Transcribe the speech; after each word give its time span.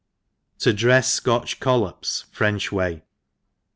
To 0.61 0.73
dre/s 0.73 1.11
Scotch 1.13 1.59
Collops 1.59 2.21
the 2.21 2.35
French 2.35 2.71
Way. 2.71 3.03